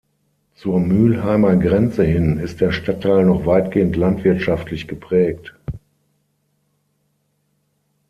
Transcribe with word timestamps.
Zur 0.55 0.79
Mülheimer 0.79 1.55
Grenze 1.57 2.03
hin, 2.03 2.39
ist 2.39 2.59
der 2.59 2.71
Stadtteil 2.71 3.23
noch 3.23 3.45
weitgehend 3.45 3.95
landwirtschaftlich 3.95 4.87
geprägt. 4.87 5.53